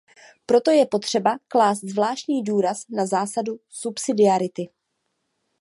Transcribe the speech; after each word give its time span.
Proto 0.45 0.71
je 0.71 0.85
potřeba 0.85 1.39
klást 1.47 1.79
zvláštní 1.83 2.43
důraz 2.43 2.83
na 2.89 3.05
zásadu 3.05 3.59
subsidiarity. 3.69 4.69